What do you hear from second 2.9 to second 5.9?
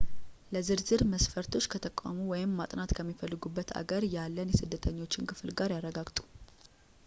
ከሚፈልጉበት አገር ያለን የስደተኞች ክፍል ጋር